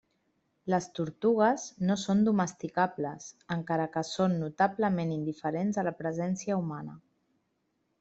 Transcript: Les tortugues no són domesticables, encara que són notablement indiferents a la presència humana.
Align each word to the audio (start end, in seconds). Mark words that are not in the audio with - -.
Les 0.73 0.87
tortugues 0.99 1.65
no 1.91 1.97
són 2.05 2.25
domesticables, 2.29 3.29
encara 3.59 3.87
que 3.99 4.07
són 4.15 4.37
notablement 4.45 5.17
indiferents 5.21 5.83
a 5.83 5.89
la 5.91 5.99
presència 6.05 6.63
humana. 6.67 7.03